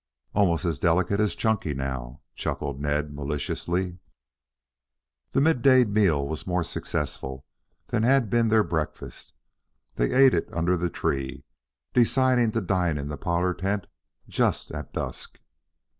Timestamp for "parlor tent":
13.19-13.85